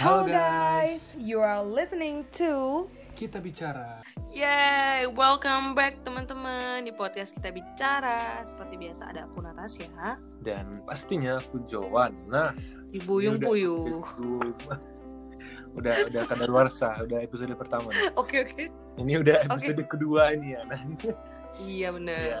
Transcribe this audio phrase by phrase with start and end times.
[0.00, 4.00] Halo guys, you are listening to Kita bicara.
[4.32, 8.40] Yay, welcome back teman-teman di podcast kita bicara.
[8.40, 12.16] Seperti biasa ada aku Natasha, Dan pastinya aku Jowan.
[12.32, 12.56] Nah,
[12.88, 14.00] di Buyung ini udah Puyuh.
[15.84, 17.92] udah udah kadaluarsa, udah episode pertama.
[17.92, 18.08] nih.
[18.16, 18.72] Oke oke.
[19.04, 20.64] Ini udah episode kedua ini ya.
[20.64, 20.80] Nah,
[21.60, 22.40] Iya bener.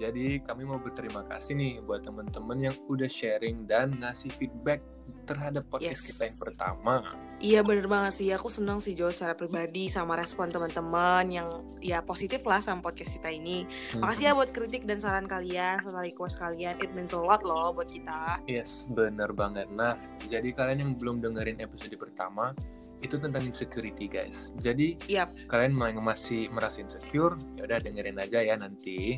[0.00, 4.82] Jadi kami mau berterima kasih nih buat teman-teman yang udah sharing dan ngasih feedback
[5.30, 6.08] terhadap podcast Yes.
[6.10, 6.94] kita yang pertama.
[7.40, 8.28] Iya bener banget sih.
[8.34, 13.16] Aku seneng sih Jo secara pribadi sama respon teman-teman yang ya positif lah sama podcast
[13.16, 13.64] kita ini.
[13.94, 14.02] Hmm.
[14.02, 16.74] Makasih ya buat kritik dan saran kalian serta request kalian.
[16.82, 18.42] It means a lot loh buat kita.
[18.50, 19.70] Yes, bener banget.
[19.70, 19.94] Nah,
[20.26, 22.52] jadi kalian yang belum dengerin episode pertama,
[23.00, 24.52] itu tentang insecurity guys.
[24.60, 25.32] Jadi Yap.
[25.48, 29.16] kalian yang masih merasa insecure, ya udah dengerin aja ya nanti.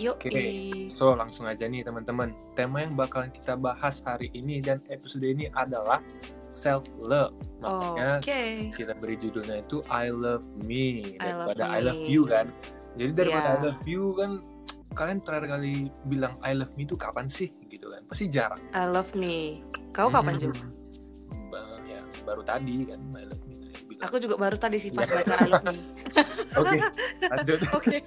[0.00, 0.16] Yuk.
[0.24, 0.46] Oke.
[0.88, 2.32] So langsung aja nih teman-teman.
[2.56, 6.00] Tema yang bakalan kita bahas hari ini dan episode ini adalah
[6.48, 7.36] self love.
[7.60, 8.72] Makanya Oke.
[8.72, 12.46] kita beri judulnya itu I love me I love daripada I love, you kan.
[12.96, 13.60] Jadi daripada Yeah.
[13.60, 14.30] I love you kan
[14.92, 18.04] kalian terakhir kali bilang I love me itu kapan sih gitu kan?
[18.08, 18.60] Pasti jarang.
[18.76, 19.64] I love me.
[19.96, 20.36] Kau kapan?
[20.40, 20.56] Hmm,
[21.52, 24.06] ba- ya baru tadi kan I love me tadi bilang.
[24.06, 25.14] Aku juga baru tadi sih pas Ya.
[25.18, 25.74] baca I love me.
[26.52, 26.78] Oke,
[27.24, 27.58] lanjut.
[27.78, 27.98] Oke,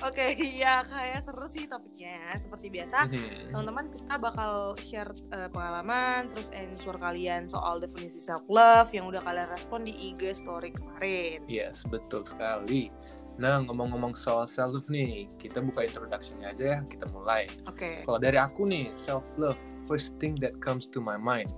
[0.00, 2.14] oke, iya kayak seru sih topiknya.
[2.14, 2.38] ya.
[2.38, 3.50] Seperti biasa, Hmm.
[3.50, 9.20] teman-teman kita bakal share eh, pengalaman, terus answer kalian soal definisi self love yang udah
[9.20, 11.42] kalian respon di IG story kemarin.
[11.46, 12.92] Yes, betul sekali.
[13.34, 17.50] Nah, ngomong-ngomong soal self love nih, kita buka introduction aja ya, kita mulai.
[17.66, 21.50] Oke, Kalau dari aku nih, self love, first thing that comes to my mind.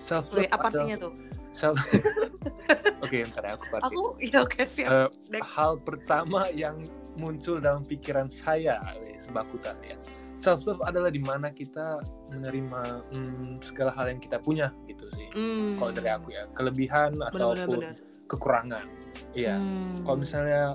[0.00, 1.12] Self love apa artinya tuh?
[3.04, 3.86] Oke, ntar ya, aku pasti.
[3.90, 4.90] Aku, iya oke siap.
[4.92, 5.50] Eh, Next.
[5.56, 6.78] hal pertama yang
[7.18, 9.96] muncul dalam pikiran saya, wes, bakutan ya.
[10.38, 15.26] Self love adalah di mana kita menerima hmm, segala hal yang kita punya gitu sih.
[15.34, 15.76] Hmm.
[15.80, 17.94] Kalau dari aku ya, kelebihan ataupun Bener-bener.
[18.30, 18.86] kekurangan.
[19.34, 19.58] Iya.
[19.58, 20.06] Hmm.
[20.06, 20.70] kalau misalnya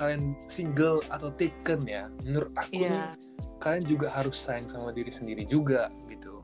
[0.00, 3.04] kalian single atau taken ya menurut aku nih Iya.
[3.60, 6.40] kalian juga harus sayang sama diri sendiri juga gitu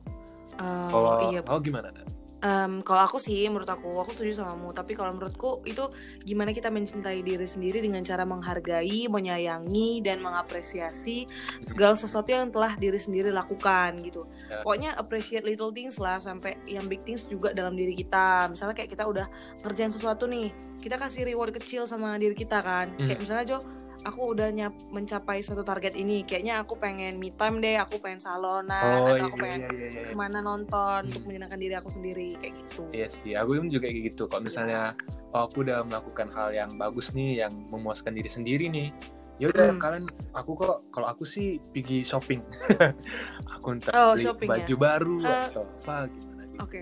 [0.61, 1.41] Oh, kalau iya.
[1.41, 2.05] gimana Nat?
[2.43, 4.69] Em, kalau aku sih, menurut aku, aku setuju sama kamu.
[4.75, 5.87] Tapi kalau menurutku itu
[6.27, 11.23] gimana kita mencintai diri sendiri dengan cara menghargai, menyayangi, dan mengapresiasi
[11.63, 14.27] segala sesuatu yang telah diri sendiri lakukan gitu.
[14.51, 14.59] Ya.
[14.59, 18.51] Pokoknya appreciate little things lah sampai yang big things juga dalam diri kita.
[18.51, 19.31] Misalnya kayak kita udah
[19.63, 20.51] ngerjain sesuatu nih,
[20.83, 22.91] kita kasih reward kecil sama diri kita kan.
[22.99, 23.07] Hmm.
[23.07, 23.59] Kayak misalnya Jo,
[24.01, 28.19] aku udah nyap mencapai satu target ini, kayaknya aku pengen me time deh, aku pengen
[28.19, 31.75] salonan oh atau iya aku pengen iya iya iya ke mana nonton untuk menyenangkan diri
[31.77, 32.83] aku sendiri kayak gitu.
[32.91, 34.23] Iya sih, aku juga kayak gitu.
[34.27, 34.97] Kalau misalnya
[35.31, 38.89] oh, aku udah melakukan hal yang bagus nih, yang memuaskan diri sendiri nih,
[39.37, 39.79] ya udah Hmm.
[39.79, 42.41] kalian, aku kok, kalau aku sih pergi shopping.
[43.55, 44.77] aku entah Oh, beli shopping baju ya?
[44.77, 46.61] baru Eh, atau apa gimana gitu.
[46.61, 46.81] Oke,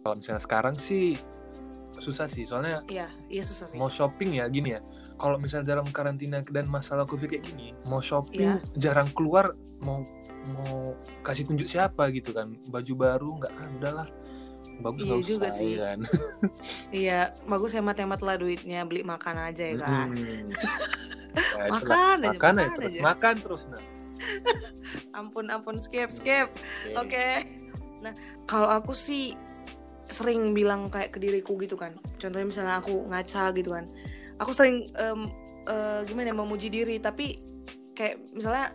[0.00, 1.18] Kalau misalnya sekarang sih
[1.96, 3.74] susah sih, soalnya iya, iya susah sih.
[3.74, 4.80] mau shopping ya gini ya
[5.16, 8.56] kalau misalnya dalam karantina dan masalah covid kayak gini mau shopping Iya.
[8.76, 10.04] jarang keluar mau
[10.46, 14.08] mau kasih tunjuk siapa gitu kan baju baru nggak ah udahlah
[14.78, 15.74] bagus Iya juga sih.
[15.74, 16.00] ya kan
[17.02, 20.08] Iya, bagus hemat-hemat lah duitnya beli makan aja ya kan.
[20.12, 20.52] Hmm.
[21.36, 21.68] Ya.
[21.68, 23.00] Makan aja, makan, aja makan terus aja.
[23.04, 23.82] makan terus nah
[25.18, 26.48] Ampun, ampun, skip, skip.
[26.96, 27.12] Oke.
[27.12, 27.28] Oke.
[28.00, 28.12] Nah,
[28.44, 29.36] kalau aku sih
[30.06, 31.92] sering bilang kayak ke diriku gitu kan.
[32.16, 33.84] Contohnya misalnya aku ngaca gitu kan.
[34.38, 35.20] Aku sering em,
[35.64, 37.40] eh, gimana ya memuji diri, tapi
[37.92, 38.72] kayak misalnya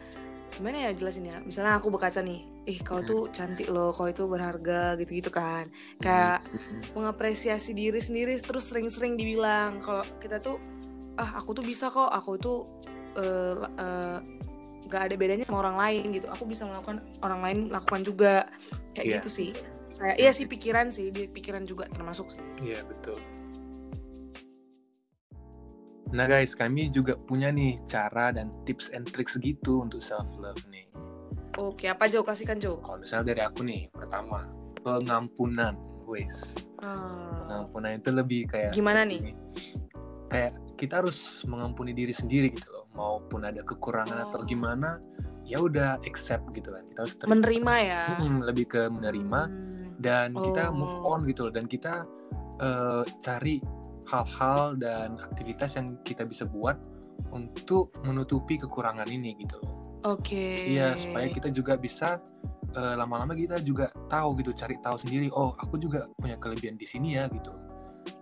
[0.51, 1.38] gimana ya jelasin ya.
[1.41, 5.69] Misalnya aku berkaca nih, ih kau tuh cantik loh, kau itu berharga gitu-gitu kan.
[5.97, 6.44] Kayak
[6.94, 10.57] mengapresiasi diri sendiri terus sering-sering dibilang kalau kita tuh
[11.16, 12.59] ah aku tuh bisa kok, aku tuh
[13.16, 14.19] eh, la- eh,
[14.88, 16.27] nggak ada bedanya sama orang lain gitu.
[16.27, 18.50] Aku bisa melakukan orang lain lakukan juga.
[18.91, 19.16] Kayak Iya.
[19.21, 19.50] gitu sih.
[20.01, 22.41] Kayak iya sih pikiran sih pikiran juga termasuk sih.
[22.59, 23.21] Iya betul.
[26.11, 30.59] Nah guys, kami juga punya nih cara dan tips and tricks gitu untuk self love
[30.67, 30.83] nih.
[31.53, 34.47] oke apa Jo kasihkan Jo Kalau misalnya dari aku nih, pertama
[34.81, 36.56] pengampunan, wes.
[36.80, 39.36] Ah, Pengampunan itu lebih kayak Gimana gini.
[40.27, 42.86] Kayak kita harus mengampuni diri sendiri gitu loh.
[42.91, 44.47] Maupun ada kekurangan atau Oh.
[44.47, 45.00] gimana,
[45.44, 46.83] ya udah accept gitu kan.
[46.88, 47.31] Kita harus terima.
[47.33, 51.13] menerima ya Mm, lebih ke menerima Hmm, dan kita move Oh.
[51.13, 52.03] on gitu loh dan kita
[52.57, 53.57] eh, cari
[54.12, 56.75] hal-hal dan aktivitas yang kita bisa buat
[57.31, 59.72] untuk menutupi kekurangan ini gitu loh.
[60.06, 62.19] oke Iya, supaya kita juga bisa
[62.72, 65.28] eh, lama-lama kita juga tahu gitu, cari tahu sendiri.
[65.30, 67.52] Oh, aku juga punya kelebihan di sini ya gitu.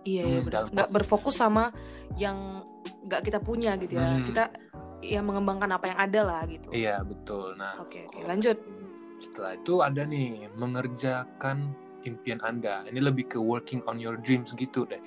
[0.02, 1.70] iya iya Hmm, benar dalam- nggak berfokus sama
[2.16, 2.64] yang
[3.04, 4.24] nggak kita punya gitu ya Hmm.
[4.24, 4.44] kita
[5.00, 7.54] ya mengembangkan apa yang ada lah gitu Iya, betul.
[7.54, 8.56] Nah, oke oke lanjut
[9.20, 11.72] setelah itu ada nih mengerjakan
[12.02, 15.00] impian anda ini lebih ke working on your dreams gitu deh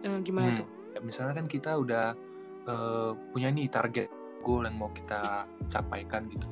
[0.00, 0.58] Eh, gimana Hmm.
[0.58, 2.06] tuh Ya, misalnya kan kita udah
[2.64, 4.08] eh, punya nih target
[4.40, 6.44] goal yang mau kita capaikan gitu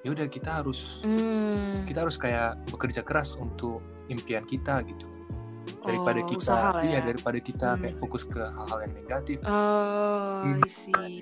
[0.00, 1.84] ya udah kita harus Hmm.
[1.84, 3.78] kita harus kayak bekerja keras untuk
[4.08, 5.06] impian kita gitu
[5.78, 7.06] daripada Oh, kita usaha iya ya.
[7.06, 7.80] daripada kita Hmm.
[7.80, 10.58] kayak fokus ke hal-hal yang negatif Oh, Hmm.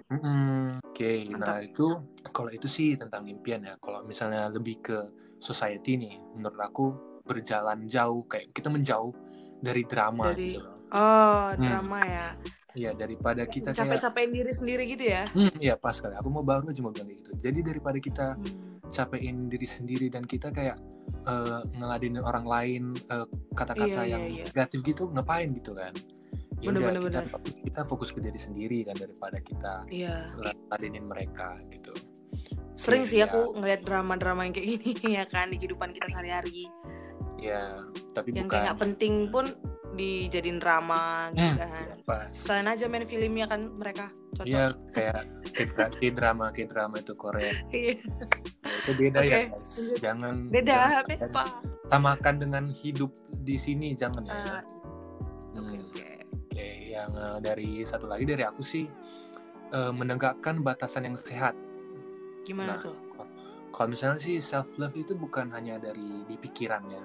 [0.09, 0.81] Mm-mm.
[0.81, 1.61] oke nah Mantap.
[1.63, 1.87] itu
[2.31, 4.97] kalau itu sih tentang impian ya kalau misalnya lebih ke
[5.39, 6.87] society nih menurut aku
[7.23, 9.13] berjalan jauh kayak kita menjauh
[9.59, 11.63] dari drama Dari- gitu Oh, Hmm.
[11.63, 12.29] drama ya.
[12.71, 15.27] Iya daripada kita kayak Capek-capekin diri sendiri gitu ya.
[15.29, 16.15] Hmm, iya pas kali.
[16.15, 17.35] Aku mau baru aja mau bilang gitu.
[17.37, 18.79] Jadi daripada kita Hmm.
[18.87, 20.79] capein diri sendiri dan kita kayak
[21.21, 24.45] eh, ngeladenin orang lain eh, kata-kata Iya, yang iya, iya.
[24.47, 25.93] negatif gitu ngapain gitu kan?
[26.59, 27.63] Ya Bener, udah bener, kita, bener.
[27.67, 30.33] kita fokus ke diri sendiri kan daripada kita Iya.
[30.33, 31.93] ngeladenin mereka gitu.
[32.75, 33.29] Sering sih Iya.
[33.29, 36.71] aku ngeliat drama-drama yang kayak gini ya kan di kehidupan kita sehari-hari.
[37.37, 38.51] Ya, tapi Yang bukan.
[38.51, 39.45] kayak nggak penting pun
[39.91, 41.89] dijadiin drama gitu Hmm, kan.
[42.05, 42.31] pas.
[42.31, 44.47] Sekalian aja main filmnya kan mereka cocok.
[44.47, 45.23] Iya kayak
[45.53, 47.51] kayak drama kayak drama itu Korea.
[47.71, 47.99] Iya.
[48.61, 49.73] Ya, itu beda ya Oke, guys.
[49.99, 51.45] Jangan Beda, jangan beda.
[51.87, 53.11] samakan dengan hidup
[53.43, 54.33] di sini jangan ya.
[54.33, 54.63] Ah,
[55.51, 55.83] Oke, Hmm.
[55.83, 56.09] oke.
[56.47, 58.87] Oke, yang eh, dari satu lagi dari aku sih
[59.71, 61.55] eh, menegakkan batasan yang sehat.
[62.43, 62.95] Gimana Nah, tuh?
[63.71, 67.01] Kalau misalnya sih self love itu bukan hanya dari di pikirannya,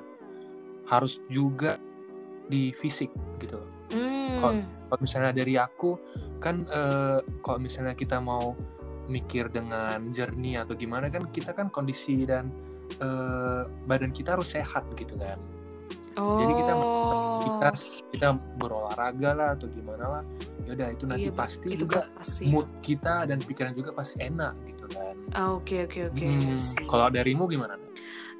[0.85, 1.77] harus juga
[2.45, 3.09] di fisik
[3.39, 3.57] gitu.
[3.61, 3.69] loh.
[3.93, 4.61] Hmm.
[4.89, 5.97] Kalau misalnya dari aku
[6.41, 8.53] kan eh, kalau misalnya kita mau
[9.05, 12.49] mikir dengan jernih atau gimana kan kita kan kondisi dan
[12.97, 15.37] eh, badan kita harus sehat gitu kan.
[16.15, 16.39] Oh.
[16.39, 16.73] Jadi kita
[17.45, 17.69] kita
[18.15, 18.27] kita
[18.57, 20.23] berolahraga lah atau gimana lah.
[20.65, 22.43] Ya udah itu nanti Iya, pasti itu juga pasti.
[22.49, 25.15] mood kita dan pikiran juga pasti enak gitu kan.
[25.35, 26.25] Ah, Oke oke oke.
[26.25, 26.57] Hmm,
[26.87, 27.75] kalau darimu gimana?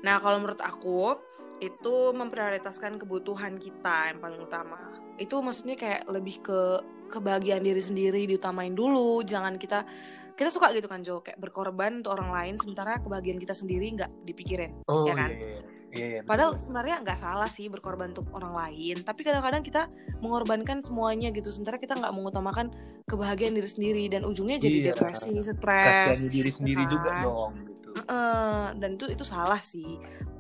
[0.02, 1.18] Nah, kalau menurut aku
[1.64, 4.80] itu memprioritaskan kebutuhan kita yang paling utama.
[5.16, 6.60] Itu maksudnya kayak lebih ke
[7.08, 9.24] kebahagiaan diri sendiri diutamain dulu.
[9.24, 9.88] Jangan kita
[10.36, 14.12] kita suka gitu kan Jo, kayak berkorban untuk orang lain sementara kebahagiaan kita sendiri nggak
[14.28, 14.84] dipikirin.
[14.92, 15.32] Oh Ya kan?
[15.32, 15.60] iya, iya,
[15.96, 16.64] iya, iya, Padahal betul.
[16.68, 19.88] sebenarnya nggak salah sih berkorban untuk orang lain, tapi kadang-kadang kita
[20.20, 22.68] mengorbankan semuanya gitu, sementara kita nggak mengutamakan
[23.08, 24.88] kebahagiaan diri sendiri dan ujungnya jadi Iya.
[24.92, 27.24] depresi, stres, kasihani diri sendiri juga kan?
[27.24, 27.54] dong
[27.96, 29.88] Eh, dan itu itu salah sih.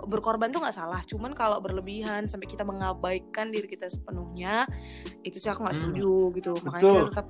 [0.03, 4.67] Berkorban tuh nggak salah cuman kalau berlebihan sampai kita mengabaikan diri kita sepenuhnya
[5.23, 6.51] itu sih aku nggak Hmm, setuju gitu.
[6.67, 6.95] Makanya betul.
[6.99, 7.27] kita tetap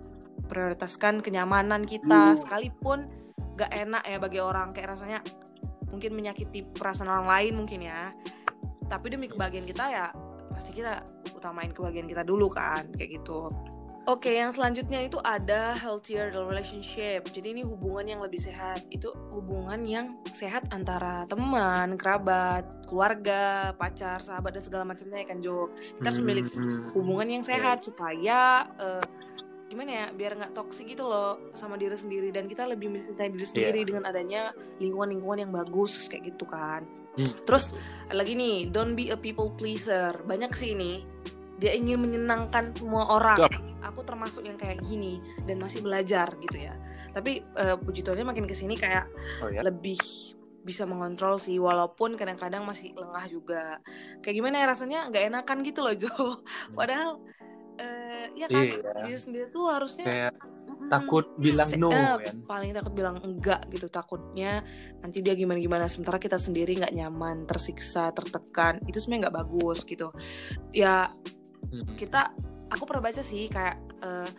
[0.50, 2.38] prioritaskan kenyamanan kita Uh.
[2.38, 3.06] sekalipun
[3.56, 4.74] nggak enak ya bagi orang.
[4.74, 5.20] Kayak rasanya
[5.94, 8.10] mungkin menyakiti perasaan orang lain mungkin ya.
[8.90, 10.06] Tapi demi kebahagiaan kita ya
[10.50, 11.06] pasti kita
[11.38, 13.52] utamain kebahagiaan kita dulu kan kayak gitu
[14.06, 17.26] Oke, yang selanjutnya itu ada healthier relationship.
[17.34, 18.86] Jadi ini hubungan yang lebih sehat.
[18.94, 25.42] Itu hubungan yang sehat antara teman, kerabat, keluarga, pacar, sahabat dan segala macamnya ya kan
[25.42, 25.74] Jo.
[25.98, 29.02] Kita harus memiliki Hmm, hubungan yang sehat supaya eh,
[29.66, 33.42] gimana ya biar nggak toksik gitu loh sama diri sendiri dan kita lebih mencintai diri
[33.44, 33.88] sendiri Iya.
[33.90, 34.42] dengan adanya
[34.78, 36.86] lingkungan-lingkungan yang bagus kayak gitu kan.
[37.18, 37.74] hmm, Terus
[38.14, 40.14] lagi nih, don't be a people pleaser.
[40.22, 41.02] Banyak sih ini.
[41.56, 43.40] Dia ingin menyenangkan semua orang.
[43.40, 43.54] Yup.
[43.86, 46.76] Aku termasuk yang kayak gini dan masih belajar gitu ya.
[47.12, 49.08] Tapi eh, puji Tuhannya makin ke sini kayak
[49.40, 49.64] Oh ya.
[49.64, 49.96] lebih
[50.66, 53.64] bisa mengontrol sih walaupun kadang-kadang masih lengah juga.
[54.20, 56.12] Kayak gimana ya rasanya nggak enakan gitu loh Jo.
[56.74, 57.22] Padahal
[57.76, 59.04] eh ya kan Iya.
[59.04, 62.40] diri sendiri tuh harusnya Kayak mm, takut bilang no kan.
[62.48, 64.64] paling takut bilang enggak gitu takutnya
[65.04, 69.84] nanti dia gimana gimana sementara kita sendiri nggak nyaman tersiksa tertekan itu sebenarnya nggak bagus
[69.84, 70.16] gitu
[70.72, 71.12] ya
[71.66, 71.96] Hmm.
[71.98, 72.32] kita
[72.70, 74.30] aku pernah baca sih kayak eh,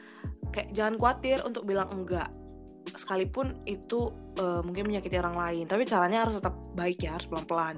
[0.54, 2.30] kayak jangan khawatir untuk bilang enggak.
[2.96, 5.64] Sekalipun itu eh, mungkin menyakiti orang lain.
[5.66, 7.76] Tapi caranya harus tetap baik ya harus pelan pelan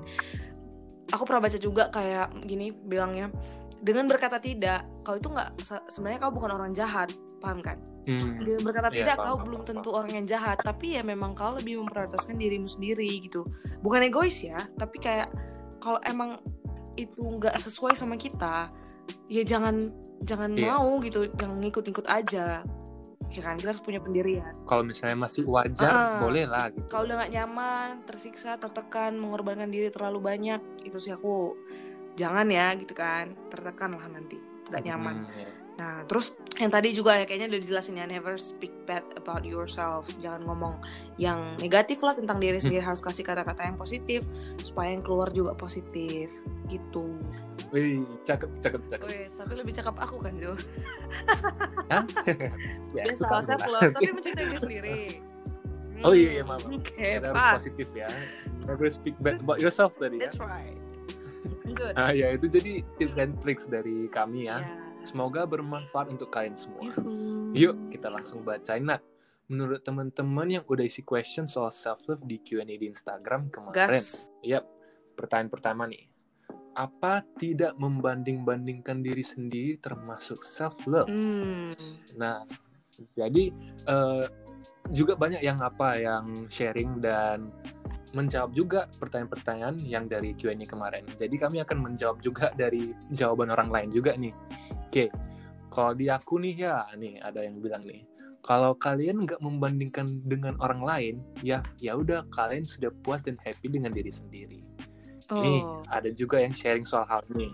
[1.12, 3.32] aku pernah baca juga kayak gini bilangnya
[3.78, 7.14] dengan berkata tidak kau itu nggak se- sebenarnya kau bukan orang jahat.
[7.38, 7.78] Paham kan?
[8.02, 8.42] Hmm.
[8.42, 10.58] dengan berkata Iya, tidak paham, kau paham, belum paham, tentu orang yang jahat.
[10.58, 13.46] Tapi ya memang kau lebih memprioritaskan dirimu sendiri gitu.
[13.78, 15.30] Bukan egois ya tapi kayak
[15.78, 16.34] kalau emang
[16.98, 18.74] itu nggak sesuai sama kita
[19.26, 19.88] ya jangan
[20.20, 20.74] jangan Iya.
[20.74, 22.62] mau gitu jangan ngikut-ngikut aja
[23.28, 26.16] ya kan kita harus punya pendirian Kalau misalnya masih wajar, Ah.
[26.18, 26.88] boleh lah gitu.
[26.88, 31.52] kalau udah nggak nyaman tersiksa tertekan mengorbankan diri terlalu banyak itu sih aku
[32.14, 35.50] jangan ya gitu kan tertekan lah nanti nggak nyaman Hmm, iya.
[35.78, 40.10] Nah, terus yang tadi juga ya kayaknya udah dijelasin ya never speak bad about yourself.
[40.18, 40.74] Jangan ngomong
[41.14, 44.26] yang negatif lah tentang diri sendiri, harus kasih kata-kata yang positif
[44.58, 46.34] supaya yang keluar juga positif
[46.66, 47.06] gitu.
[47.70, 49.06] Wih, cakep, cakep, cakep.
[49.06, 50.58] Wes, tapi lebih cakap aku kan, Jo.
[51.94, 52.02] Hah?
[52.96, 53.80] ya, Biasa suka self aku lah.
[53.86, 54.98] love, tapi mencintai diri sendiri.
[56.02, 56.62] Oh iya, iya, maaf.
[56.66, 57.54] Oke, Kita harus pas.
[57.58, 58.10] positif ya.
[58.66, 60.26] Never speak bad about yourself tadi ya.
[60.26, 60.74] That's right.
[61.62, 61.92] Lanjut.
[61.94, 64.58] Ah ya itu jadi tips and tricks dari kami ya.
[64.58, 64.87] Ya.
[65.06, 66.90] Semoga bermanfaat untuk kalian semua.
[66.94, 67.54] Yuhu.
[67.54, 69.02] Yuk kita langsung bacain Nat.
[69.48, 73.74] Menurut teman-teman yang udah isi question soal self love di Q&A di Instagram kemarin.
[73.74, 74.28] Gas.
[74.44, 74.68] Yap.
[75.16, 76.04] Pertanyaan pertama nih.
[76.76, 81.08] Apa tidak membanding-bandingkan diri sendiri termasuk self love?
[81.08, 81.72] Hmm.
[82.14, 82.44] Nah,
[83.16, 83.50] jadi
[83.88, 84.26] eh,
[84.92, 87.48] juga banyak yang apa yang sharing dan
[88.16, 91.04] menjawab juga pertanyaan-pertanyaan yang dari Q&A kemarin.
[91.16, 94.32] Jadi kami akan menjawab juga dari jawaban orang lain juga nih.
[94.88, 95.12] Oke,
[95.68, 98.08] kalau di aku nih ya, nih ada yang bilang nih,
[98.40, 101.14] kalau kalian nggak membandingkan dengan orang lain,
[101.44, 104.64] ya ya udah kalian sudah puas dan happy dengan diri sendiri.
[105.28, 105.84] Nih Oh.
[105.92, 107.52] ada juga yang sharing soal hal ini.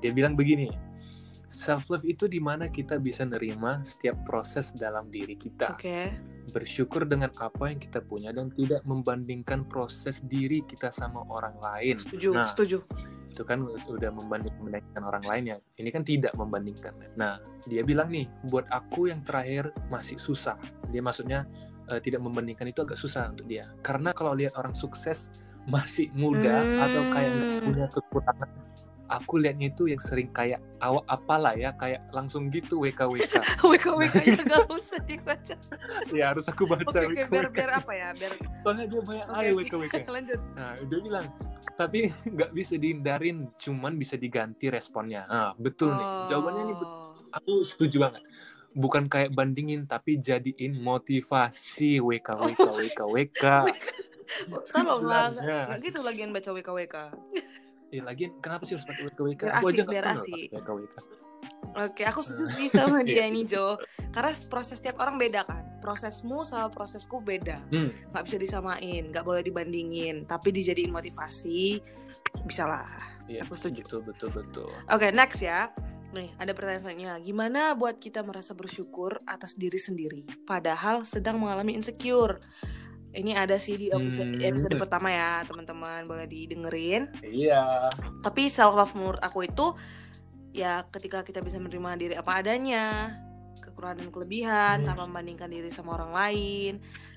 [0.00, 0.72] Dia bilang begini,
[1.44, 6.08] self love itu di mana kita bisa nerima setiap proses dalam diri kita Oke.
[6.56, 12.00] bersyukur dengan apa yang kita punya dan tidak membandingkan proses diri kita sama orang lain.
[12.00, 12.32] Setuju.
[12.32, 12.80] Nah, Setuju.
[13.32, 15.56] Itu kan udah membanding membandingkan orang lain ya.
[15.80, 16.92] Ini kan tidak membandingkan.
[17.16, 20.60] Nah, dia bilang nih, buat aku yang terakhir masih susah.
[20.92, 21.48] Dia maksudnya
[21.88, 23.66] eh, tidak membandingkan itu agak susah untuk dia.
[23.80, 25.32] Karena kalau lihat orang sukses
[25.64, 27.64] masih muda atau kayak nggak Hmm.
[27.64, 28.50] punya kekurangan,
[29.08, 33.34] aku lihatnya itu yang sering kayak awak apalah ya, kayak langsung gitu WKWK.
[33.62, 35.54] WK WK nya nggak usah dibaca.
[36.10, 37.54] ya harus aku baca Oke oke biar WKWK.
[37.54, 38.32] biar apa ya biar.
[38.62, 39.58] Soalnya dia banyak ayo oke.
[39.62, 39.94] WKWK.
[40.08, 40.40] Lanjut.
[40.54, 41.26] Nah, dia bilang,
[41.72, 45.24] tapi nggak bisa dihindarin, cuman bisa diganti responnya.
[45.26, 46.08] Nah, betul nih.
[46.28, 47.12] Jawabannya nih, Oh.
[47.30, 48.22] aku setuju banget.
[48.72, 53.44] Bukan kayak bandingin, tapi jadiin motivasi WKWK, WKWK.
[54.72, 55.60] Tolong lah, nggak Bilangnya.
[55.68, 56.96] nggak gitu lagian baca WK WK.
[57.92, 59.42] Eh, lagian kenapa sih harus pakai WKWK?
[59.44, 60.48] Biar Aku asik, biar asik.
[60.50, 60.96] WKWK.
[61.72, 63.80] Oke, aku setuju sih sama Iya dia ini Jo.
[64.10, 65.62] Karena proses tiap orang beda kan.
[65.80, 67.58] Prosesmu sama prosesku beda.
[67.70, 70.22] Hmm, Nggak bisa disamain, nggak boleh dibandingin.
[70.24, 71.80] Tapi dijadiin motivasi,
[72.44, 72.86] bisa lah.
[73.24, 73.82] iya, Aku setuju.
[73.88, 74.68] Betul, betul, betul.
[74.86, 75.72] Oke, next ya.
[76.12, 77.14] Nih, ada pertanyaan selanjutnya.
[77.18, 82.36] Gimana buat kita merasa bersyukur atas diri sendiri, padahal sedang mengalami insecure?
[83.12, 84.44] Ini ada sih di episode, Hmm.
[84.44, 86.04] episode pertama ya, teman-teman.
[86.04, 87.08] Boleh didengerin.
[87.20, 87.88] Iya.
[88.20, 89.72] Tapi self love menurut aku itu
[90.52, 93.16] ya ketika kita bisa menerima diri apa adanya,
[93.58, 94.86] kekurangan dan kelebihan Hmm.
[94.92, 96.72] tanpa membandingkan diri sama orang lain,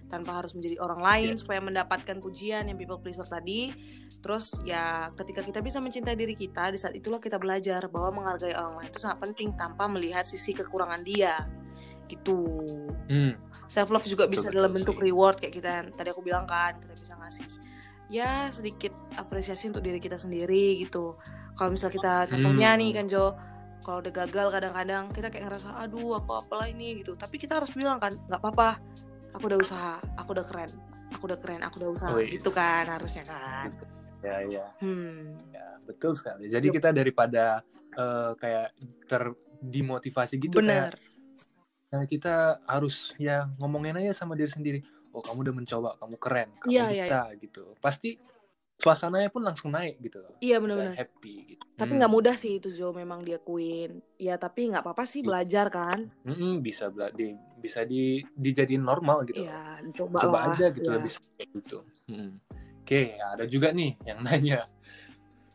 [0.08, 1.44] tanpa harus menjadi orang lain Yes.
[1.44, 3.76] supaya mendapatkan pujian yang people pleaser tadi.
[4.22, 8.58] Terus ya ketika kita bisa mencintai diri kita, di saat itulah kita belajar bahwa menghargai
[8.58, 11.46] orang lain itu sangat penting tanpa melihat sisi kekurangan dia.
[12.08, 12.38] Gitu.
[13.10, 13.34] Hmm,
[13.66, 15.04] Self love juga bisa Betul-betul dalam bentuk sih.
[15.04, 17.46] reward kayak kita yang tadi aku bilang kan, kita bisa ngasih
[18.06, 21.18] ya sedikit apresiasi untuk diri kita sendiri gitu.
[21.56, 22.80] Kalau misal kita contohnya Hmm.
[22.84, 23.34] nih kan Jo,
[23.80, 27.16] kalau udah gagal kadang-kadang kita kayak ngerasa aduh apa apalah ini gitu.
[27.16, 28.80] Tapi kita harus bilang kan, nggak apa-apa.
[29.36, 30.72] Aku udah usaha, aku udah keren.
[31.16, 32.12] Aku udah keren, aku udah usaha.
[32.16, 32.40] Wih.
[32.40, 33.70] Gitu kan harusnya kan.
[34.26, 34.66] ya, ya.
[34.82, 35.38] Hmm.
[35.54, 36.50] Ya, betul sekali.
[36.50, 36.76] Jadi Yup.
[36.82, 37.62] kita daripada
[37.96, 38.74] eh, kayak
[39.08, 40.94] terdimotivasi gitu kayak Bener.
[41.94, 44.80] Nah, kita harus ya ngomongin aja sama diri sendiri.
[45.16, 47.64] Oh, kamu udah mencoba, kamu keren, kamu iya, bisa gitu.
[47.80, 48.20] Pasti
[48.76, 50.36] suasananya pun langsung naik gitu loh.
[50.38, 50.96] Iya Dan bener-bener.
[50.96, 51.64] happy gitu.
[51.74, 52.00] Tapi Hmm.
[52.00, 54.04] nggak mudah sih itu Jo memang diakuin.
[54.16, 55.28] Ya tapi nggak apa-apa sih Iya.
[55.28, 56.00] belajar kan.
[56.22, 59.42] Mm-mm, bisa bela- di, bisa di dijadiin normal gitu.
[59.42, 60.54] Iya, coba, Coba lah.
[60.54, 60.96] aja gitu ya.
[60.98, 61.12] lebih
[61.54, 61.78] gitu.
[62.06, 62.38] Hmm.
[62.80, 64.68] Oke, ada juga nih yang nanya.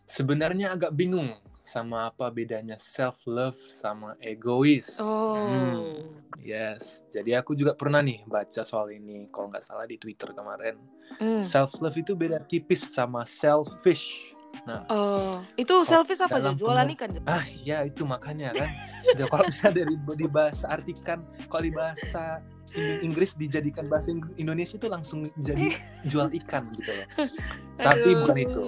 [0.03, 1.31] Sebenarnya agak bingung
[1.71, 4.99] sama apa bedanya self love sama egois.
[4.99, 5.39] Oh.
[5.39, 6.03] Hmm.
[6.43, 10.75] Yes, jadi aku juga pernah nih baca soal ini kalau nggak salah di Twitter kemarin.
[11.23, 11.39] Hmm.
[11.39, 14.35] Self love itu beda tipis sama selfish.
[14.67, 16.67] Nah, Oh, itu selfish apa Jo?
[16.67, 18.67] Jualan ikan ah ya itu makanya kan.
[19.15, 22.43] Ya, kalau bisa dari di bahasa artikan, kalau di bahasa
[22.75, 25.75] Ing- Inggris dijadikan bahasa Indonesia itu langsung jadi
[26.07, 27.07] jual ikan gitu loh.
[27.87, 28.63] Tapi bukan itu.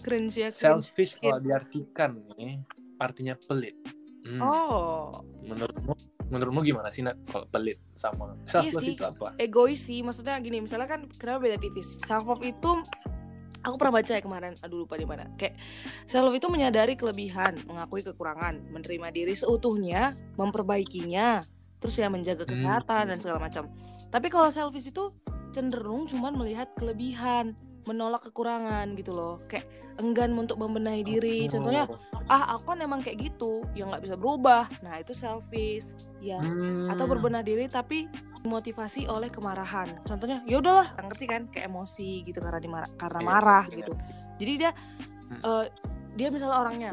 [0.00, 0.82] Cringe ya, cringe.
[0.84, 2.60] Selfish kalau diartikan nih
[2.96, 3.76] artinya pelit.
[4.26, 4.42] Hmm.
[4.42, 5.94] Oh, Menurutmu
[6.26, 9.28] menurutmu gimana sih Nat kalau pelit sama self love Iya itu apa?
[9.38, 10.02] egois sih.
[10.02, 12.02] Maksudnya gini, misalnya kan kenapa beda tipis?
[12.02, 12.82] Self love itu
[13.62, 15.30] aku pernah baca ya kemarin, aduh lupa di mana.
[15.38, 15.54] Kayak
[16.04, 21.46] self itu menyadari kelebihan, mengakui kekurangan, menerima diri seutuhnya, memperbaikinya,
[21.78, 22.50] terus ya menjaga Hmm.
[22.50, 23.70] kesehatan dan segala macam.
[24.10, 25.14] Tapi kalau selfish itu
[25.50, 27.54] cenderung cuman melihat kelebihan,
[27.86, 29.40] menolak kekurangan gitu loh.
[29.46, 29.70] Kayak
[30.02, 31.46] enggan untuk membenahi diri.
[31.46, 31.98] Contohnya, Oh.
[32.28, 34.66] ah aku kan emang kayak gitu, yang nggak bisa berubah.
[34.82, 35.94] Nah itu selfish.
[36.20, 36.88] Ya Hmm.
[36.90, 38.08] atau berbenah diri tapi
[38.42, 40.00] dimotivasi oleh kemarahan.
[40.02, 43.92] Contohnya, ya udahlah, ngerti kan, kayak emosi gitu karena dimarah, karena Iya, marah gitu.
[44.40, 45.40] Jadi dia Hmm.
[45.44, 45.64] eh,
[46.16, 46.92] dia misalnya orangnya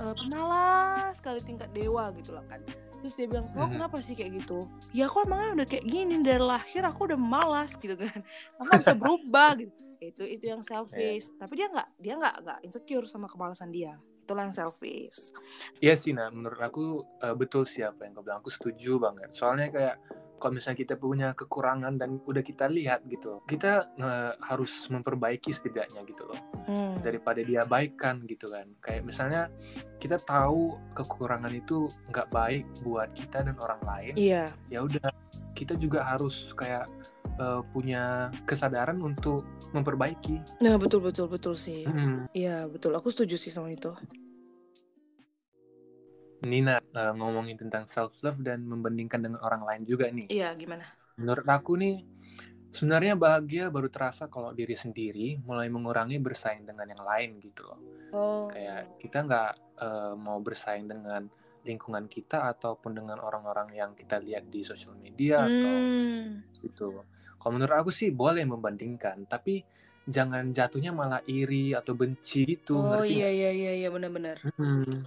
[0.00, 2.64] eh, pemalas sekali tingkat dewa gitu lah kan.
[3.00, 3.76] Terus dia bilang, "Kau Mhm.
[3.76, 7.76] kenapa sih kayak gitu?" Ya aku emangnya udah kayak gini dari lahir aku udah malas
[7.76, 8.20] gitu kan.
[8.58, 9.72] Aku bisa berubah gitu.
[10.00, 14.00] itu itu yang selfish tapi dia nggak dia nggak nggak insecure sama kemalasan dia
[14.30, 15.34] itulah yang selfish
[15.82, 16.84] Iya sih, nah menurut aku
[17.18, 18.38] eh, betul sih apa yang kau bilang.
[18.38, 19.34] Aku setuju banget.
[19.34, 19.96] Soalnya kayak
[20.38, 26.06] kalau misalnya kita punya kekurangan dan udah kita lihat gitu, kita eh, harus memperbaiki setidaknya
[26.06, 26.38] gitu loh.
[26.64, 27.02] Hmm.
[27.02, 28.70] Daripada diabaikan gitu kan.
[28.78, 29.42] Kayak misalnya
[29.98, 34.14] kita tahu kekurangan itu nggak baik buat kita dan orang lain.
[34.14, 35.10] iya Ya udah,
[35.52, 36.86] kita juga harus kayak
[37.36, 40.58] eh, punya kesadaran untuk memperbaiki.
[40.58, 42.26] nah betul betul betul sih Hmm.
[42.34, 43.94] iya betul aku setuju sih sama itu
[46.44, 50.28] Nina eh, ngomongin tentang self love dan membandingkan dengan orang lain juga nih.
[50.32, 50.84] iya gimana
[51.20, 52.00] Menurut aku nih,
[52.72, 57.80] sebenarnya bahagia baru terasa kalau diri sendiri mulai mengurangi bersaing dengan yang lain gitu loh.
[58.16, 59.50] oh Kayak kita nggak
[59.84, 61.28] eh, mau bersaing dengan
[61.60, 66.40] lingkungan kita ataupun dengan orang-orang yang kita lihat di sosial media atau Hmm.
[66.64, 67.04] gitu.
[67.40, 69.60] Kalau menurut aku sih boleh membandingkan, tapi
[70.08, 72.80] jangan jatuhnya malah iri atau benci gitu.
[72.80, 75.04] oh ngerti iya iya iya iya benar-benar Mm-mm.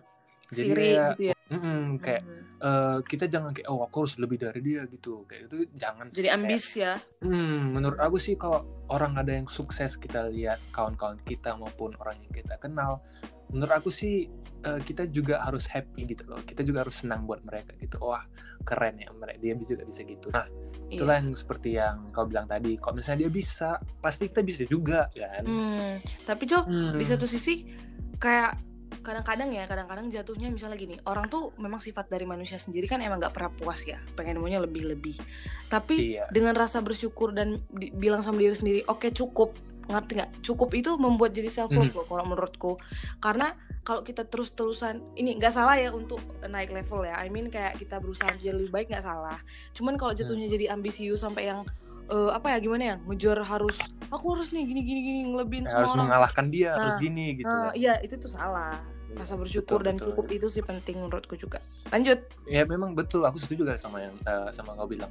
[0.53, 2.41] Jadi siri kayak, gitu ya mm-mm, kayak Hmm.
[2.63, 5.27] eh, kita jangan kayak oh aku harus lebih dari dia gitu.
[5.27, 6.15] Kayak itu jangan sih.
[6.17, 10.63] jadi Kayak, ambis ya Hmm, menurut aku sih kalau orang ada yang sukses kita lihat
[10.71, 13.03] kawan-kawan kita maupun orang yang kita kenal,
[13.51, 14.31] menurut aku sih
[14.63, 16.39] eh, kita juga harus happy gitu loh.
[16.39, 17.99] Kita juga harus senang buat mereka gitu.
[17.99, 18.23] Wah
[18.63, 20.31] keren ya mereka dia juga bisa gitu.
[20.31, 20.47] Nah
[20.87, 21.21] itulah Iya.
[21.21, 22.79] yang seperti yang kau bilang tadi.
[22.79, 23.69] Kalau misalnya dia bisa,
[23.99, 25.43] pasti kita bisa juga kan.
[25.43, 25.93] Hmm.
[26.23, 26.95] tapi Jo Hmm.
[26.95, 27.67] di satu sisi
[28.15, 28.55] kayak
[29.03, 33.19] kadang-kadang ya kadang-kadang jatuhnya misalnya gini orang tuh memang sifat dari manusia sendiri kan emang
[33.19, 35.19] nggak pernah puas ya pengen maunya lebih-lebih.
[35.67, 36.25] Tapi Iya.
[36.29, 39.53] dengan rasa bersyukur dan di- bilang sama diri sendiri oke cukup.
[39.83, 40.31] Ngerti nggak?
[40.41, 41.93] Cukup itu membuat jadi self love Mhm.
[41.93, 42.71] loh kalau menurutku.
[43.19, 47.75] Karena kalau kita terus-terusan ini nggak salah ya untuk naik level ya I mean kayak
[47.77, 49.35] kita berusaha jadi lebih baik nggak salah.
[49.73, 51.67] Cuman kalau jatuhnya jadi ambisius sampai yang
[52.05, 55.87] eh, apa ya gimana ya ngejar harus aku harus nih gini gini gini ngelebihin harus
[55.87, 56.05] semua orang.
[56.05, 57.73] mengalahkan dia, harus Nah, gini gitu Nah, kan.
[57.73, 58.75] iya itu tuh salah
[59.15, 60.05] rasa bersyukur Betul, dan betul.
[60.11, 64.15] cukup itu sih penting menurutku juga lanjut Ya memang betul, aku setuju kan sama yang
[64.19, 65.09] eh, sama kau bilang.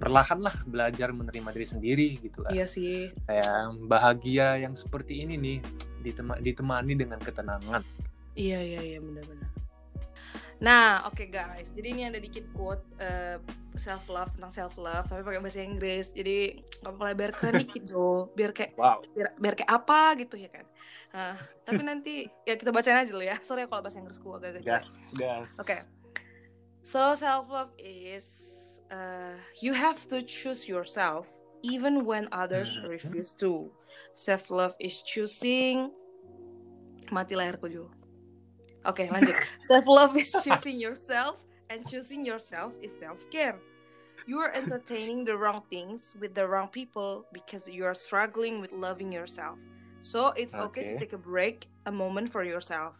[0.00, 2.50] Perlahan lah belajar menerima diri sendiri gitu kan.
[2.50, 5.58] iya sih kayak bahagia yang seperti ini nih
[6.00, 7.84] ditema- ditemani dengan ketenangan.
[8.32, 9.48] iya iya iya benar-benar
[10.60, 12.84] nah oke guys jadi ini ada dikit quote
[13.80, 18.28] self love tentang self love tapi pakai bahasa Inggris jadi lah, biar keren dikit Jo
[18.36, 19.00] biar kayak Wow.
[19.16, 20.66] biar, biar kayak apa gitu ya kan
[21.16, 24.62] nah, tapi nanti ya kita bacain aja dulu ya sorry ya kalau bahasa Inggrisku agak-agak.
[24.68, 25.56] Gas, gas.
[25.58, 25.80] Okay.
[26.84, 28.26] So self love is
[28.92, 31.28] uh, you have to choose yourself
[31.64, 32.88] even when others Mhm.
[32.88, 33.68] refuse to.
[34.12, 35.92] Self love is choosing
[37.12, 37.84] mati layarku Jo.
[38.84, 39.36] Oke, lanjut.
[39.68, 41.36] self love is choosing yourself
[41.68, 43.60] and choosing yourself is self care.
[44.28, 48.72] You are entertaining the wrong things with the wrong people because you are struggling with
[48.72, 49.56] loving yourself.
[50.00, 51.00] So it's okay to Oke.
[51.00, 52.96] take a break, a moment for yourself.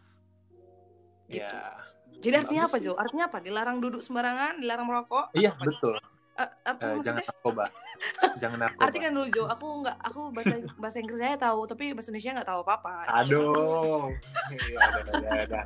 [1.29, 1.41] Gitu.
[1.41, 1.77] Ya.
[2.21, 2.93] Jadi artinya apa Jo?
[2.93, 3.41] Artinya apa?
[3.41, 5.33] Dilarang duduk sembarangan, dilarang merokok?
[5.33, 5.97] Iya, betul.
[6.37, 7.65] Eh, apa Eh, jangan narkoba.
[8.39, 8.83] jangan narkoba.
[8.87, 9.43] Artikan dulu Jo.
[9.49, 12.93] Aku nggak, aku bahasa bahasa Inggris aja tahu, tapi bahasa Indonesia nggak tahu apa-apa.
[13.25, 14.07] Aduh.
[14.51, 15.65] Iya, udah, udah, udah.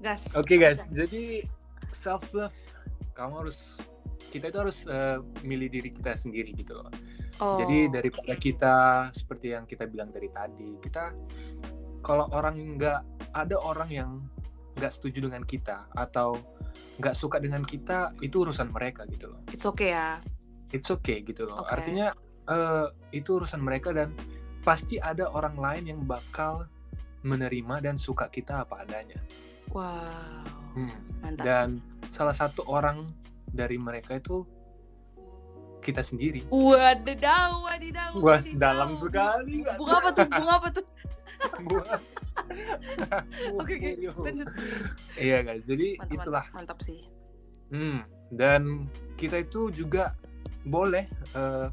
[0.00, 0.32] Gas.
[0.36, 1.44] Oke guys, jadi
[1.92, 2.56] self love
[3.12, 3.80] kamu harus
[4.30, 6.88] kita itu harus eh, milih diri kita sendiri gitu loh.
[7.42, 7.58] Oh.
[7.58, 8.76] Jadi daripada kita
[9.12, 11.12] seperti yang kita bilang dari tadi, kita
[12.00, 13.00] kalau orang nggak
[13.34, 14.10] ada orang yang
[14.78, 16.38] nggak setuju dengan kita atau
[17.00, 19.40] nggak suka dengan kita, itu urusan mereka gitu loh.
[19.52, 20.20] it's okay ya.
[20.70, 21.62] It's okay gitu loh.
[21.62, 21.70] Oke.
[21.74, 22.14] Artinya
[22.46, 24.14] eh, itu urusan mereka dan
[24.60, 26.68] pasti ada orang lain yang bakal
[27.24, 29.18] menerima dan suka kita apa adanya.
[29.70, 30.74] Wow.
[30.74, 30.94] Hmm.
[31.20, 31.44] Mantap.
[31.44, 31.68] Dan
[32.10, 33.06] salah satu orang
[33.50, 34.46] dari mereka itu
[35.80, 36.44] kita sendiri.
[36.52, 38.10] Wadidaw, wadidaw.
[38.20, 38.60] Wadidaw.
[38.60, 39.64] dalam sekali.
[39.80, 40.26] Bunga apa tuh?
[40.28, 40.86] Bunga apa tuh?
[43.60, 43.90] Oke, oke.
[44.26, 44.48] Lanjut.
[45.16, 46.44] Iya guys, jadi Mantap, itulah.
[46.50, 47.00] mantap, mantap sih.
[47.70, 48.02] Hmm.
[48.30, 50.14] Dan kita itu juga
[50.64, 51.68] boleh eh,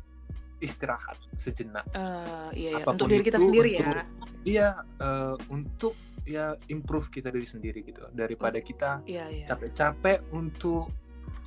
[0.57, 1.85] istirahat sejenak.
[1.93, 2.77] Eh, iya ya.
[2.81, 3.79] Apa pun Untuk diri kita itu, sendiri ya.
[3.85, 4.09] untuk-
[4.47, 4.69] Iya,
[5.01, 5.93] eh, untuk
[6.27, 8.03] ya improve kita diri sendiri gitu.
[8.11, 9.45] Daripada kita Iya iya.
[9.47, 10.91] capek-capek untuk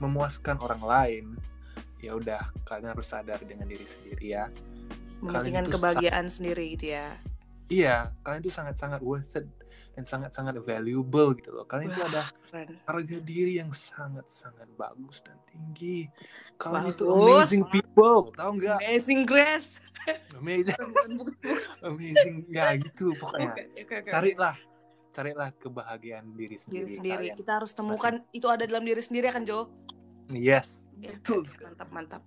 [0.01, 1.25] memuaskan orang lain,
[2.01, 4.49] ya udah kalian harus sadar dengan diri sendiri ya.
[5.21, 7.13] Mementingkan itu kebahagiaan sendiri gitu ya.
[7.69, 9.47] Iya, kalian itu sangat-sangat worth it
[9.93, 11.65] dan sangat-sangat valuable gitu loh.
[11.65, 12.11] Kalian itu Wah.
[12.11, 12.69] ada Keren.
[12.85, 16.07] harga diri yang sangat-sangat bagus dan tinggi.
[16.57, 17.21] Kalian itu Bagus.
[17.51, 18.79] amazing people, tahu nggak?
[18.81, 19.79] Amazing Grace.
[20.33, 20.81] Amazing,
[21.89, 23.53] amazing, ya gitu pokoknya.
[23.53, 24.09] Oke, oke, oke.
[24.09, 24.55] Carilah,
[25.13, 26.89] carilah kebahagiaan diri sendiri.
[26.89, 27.15] diri sendiri.
[27.17, 27.37] kalian.
[27.37, 29.69] Kita harus temukan itu ada dalam diri sendiri kan Jo?
[30.31, 31.43] Yes, Ya, betul.
[31.61, 32.23] Mantap, mantap.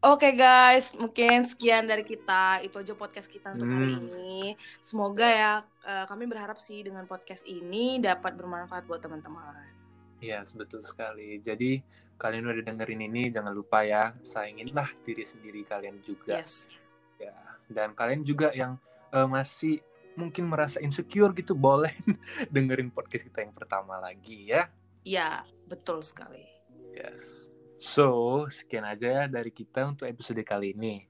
[0.00, 2.64] Oke guys, mungkin sekian dari kita.
[2.64, 4.08] Itu aja podcast kita untuk hari Hmm.
[4.08, 4.56] ini.
[4.80, 5.52] Semoga ya
[5.84, 9.60] eh, kami berharap sih dengan podcast ini dapat bermanfaat buat teman-teman.
[10.24, 11.36] Yes, betul sekali.
[11.44, 11.84] Jadi
[12.16, 16.32] kalian udah dengerin ini, jangan lupa ya, sainginlah diri sendiri kalian juga.
[16.32, 16.68] Yes.
[17.20, 17.36] Ya.
[17.68, 18.80] Dan kalian juga yang
[19.12, 19.84] eh, masih
[20.16, 21.92] mungkin merasa insecure gitu, boleh
[22.48, 24.72] dengerin podcast kita yang pertama lagi ya.
[25.04, 26.48] Ya, betul sekali.
[26.96, 27.49] Yes.
[27.80, 31.00] So, sekian aja ya dari kita untuk episode kali ini.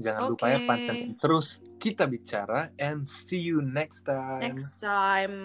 [0.00, 4.40] Jangan lupa ya pantengin terus kita bicara and see you next time.
[4.40, 5.36] Next time.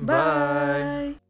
[0.00, 1.14] Bye.
[1.14, 1.25] Bye.